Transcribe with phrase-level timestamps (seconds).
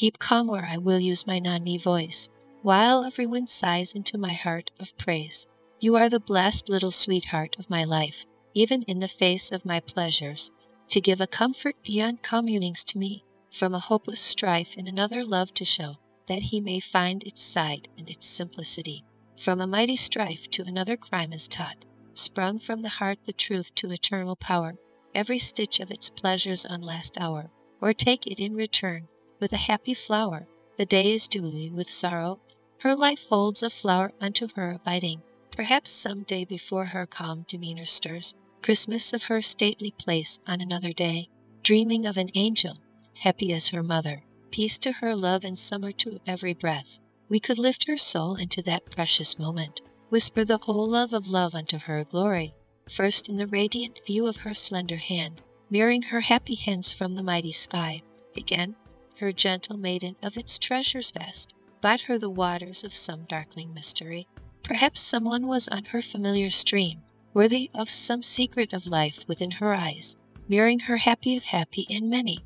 [0.00, 2.30] Keep calm where I will use my me voice,
[2.62, 5.46] While everyone sighs into my heart of praise.
[5.78, 8.24] You are the blessed little sweetheart of my life,
[8.54, 10.52] Even in the face of my pleasures,
[10.88, 15.52] To give a comfort beyond communings to me, From a hopeless strife in another love
[15.52, 15.96] to show,
[16.28, 19.04] That he may find its side and its simplicity.
[19.38, 23.74] From a mighty strife to another crime is taught, Sprung from the heart the truth
[23.74, 24.78] to eternal power,
[25.14, 27.50] Every stitch of its pleasure's on last hour,
[27.82, 29.06] Or take it in return
[29.40, 30.46] with a happy flower.
[30.76, 32.38] The day is dewy with sorrow,
[32.78, 35.22] her life holds A flower unto her abiding.
[35.50, 40.92] Perhaps some day before her calm demeanor stirs Christmas of her stately place on another
[40.92, 41.28] day,
[41.62, 42.78] Dreaming of an angel,
[43.18, 46.98] happy as her mother, Peace to her, love and summer to every breath,
[47.28, 51.54] We could lift her soul into that precious moment, Whisper the whole love of love
[51.54, 52.54] unto her glory,
[52.90, 57.22] First in the radiant view of her slender hand, Mirroring her happy hence from the
[57.22, 58.02] mighty sky,
[58.36, 58.74] Again
[59.20, 64.26] her gentle maiden of its treasures vest, Brought her the waters of some darkling mystery.
[64.62, 69.52] Perhaps some one was on her familiar stream, Worthy of some secret of life within
[69.52, 70.16] her eyes,
[70.48, 72.44] Mirroring her happy of happy, and many.